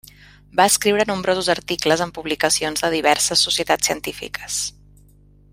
[0.59, 4.61] Va escriure nombrosos articles en publicacions de diverses societats científiques.